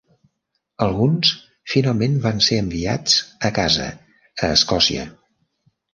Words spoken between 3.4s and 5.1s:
a casa a Escòcia.